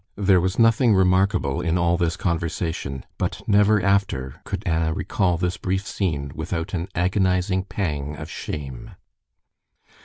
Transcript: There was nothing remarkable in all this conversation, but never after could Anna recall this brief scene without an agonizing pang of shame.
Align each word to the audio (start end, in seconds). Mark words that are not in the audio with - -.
There 0.17 0.41
was 0.41 0.57
nothing 0.57 0.95
remarkable 0.95 1.61
in 1.61 1.77
all 1.77 1.95
this 1.95 2.17
conversation, 2.17 3.05
but 3.19 3.43
never 3.47 3.79
after 3.83 4.41
could 4.45 4.63
Anna 4.65 4.95
recall 4.95 5.37
this 5.37 5.57
brief 5.57 5.85
scene 5.85 6.31
without 6.33 6.73
an 6.73 6.87
agonizing 6.95 7.65
pang 7.65 8.15
of 8.15 8.27
shame. 8.27 8.95